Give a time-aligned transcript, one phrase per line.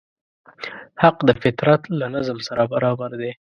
[1.01, 3.31] حق د فطرت له نظم سره برابر دی.